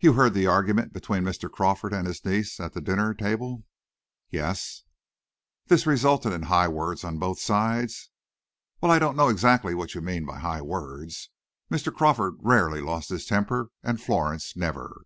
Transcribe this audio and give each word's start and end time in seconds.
"You 0.00 0.12
heard 0.12 0.34
the 0.34 0.46
argument 0.46 0.92
between 0.92 1.22
Mr. 1.22 1.50
Crawford 1.50 1.94
and 1.94 2.06
his 2.06 2.22
niece 2.26 2.60
at 2.60 2.74
the 2.74 2.80
dinner 2.82 3.14
table?" 3.14 3.64
"Yes." 4.28 4.82
"This 5.68 5.86
resulted 5.86 6.34
in 6.34 6.42
high 6.42 6.68
words 6.68 7.04
on 7.04 7.18
both 7.18 7.40
sides?" 7.40 8.10
"Well, 8.82 8.92
I 8.92 8.98
don't 8.98 9.16
know 9.16 9.28
exactly 9.28 9.74
what 9.74 9.94
you 9.94 10.02
mean 10.02 10.26
by 10.26 10.40
high 10.40 10.60
words. 10.60 11.30
Mr. 11.70 11.90
Crawford 11.90 12.34
rarely 12.40 12.82
lost 12.82 13.08
his 13.08 13.24
temper 13.24 13.70
and 13.82 13.98
Florence 13.98 14.58
never." 14.58 15.04